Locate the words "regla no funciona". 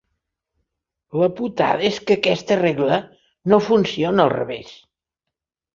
2.65-4.27